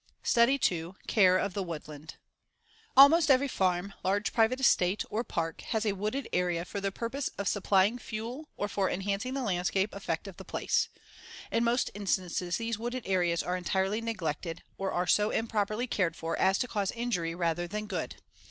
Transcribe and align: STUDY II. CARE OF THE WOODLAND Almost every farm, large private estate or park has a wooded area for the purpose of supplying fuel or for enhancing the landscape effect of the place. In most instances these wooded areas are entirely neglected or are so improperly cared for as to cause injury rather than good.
STUDY 0.23 0.59
II. 0.71 0.93
CARE 1.05 1.37
OF 1.37 1.53
THE 1.53 1.61
WOODLAND 1.61 2.15
Almost 2.97 3.29
every 3.29 3.47
farm, 3.47 3.93
large 4.03 4.33
private 4.33 4.59
estate 4.59 5.03
or 5.11 5.23
park 5.23 5.61
has 5.61 5.85
a 5.85 5.91
wooded 5.93 6.27
area 6.33 6.65
for 6.65 6.81
the 6.81 6.91
purpose 6.91 7.27
of 7.37 7.47
supplying 7.47 7.99
fuel 7.99 8.49
or 8.57 8.67
for 8.67 8.89
enhancing 8.89 9.35
the 9.35 9.43
landscape 9.43 9.93
effect 9.93 10.27
of 10.27 10.37
the 10.37 10.43
place. 10.43 10.89
In 11.51 11.63
most 11.63 11.91
instances 11.93 12.57
these 12.57 12.79
wooded 12.79 13.03
areas 13.05 13.43
are 13.43 13.55
entirely 13.55 14.01
neglected 14.01 14.63
or 14.75 14.91
are 14.91 15.05
so 15.05 15.29
improperly 15.29 15.85
cared 15.85 16.15
for 16.15 16.35
as 16.39 16.57
to 16.57 16.67
cause 16.67 16.89
injury 16.93 17.35
rather 17.35 17.67
than 17.67 17.85
good. 17.85 18.15